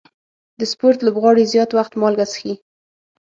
[0.59, 2.53] د سپورټ لوبغاړي زیات وخت مالګه څښي.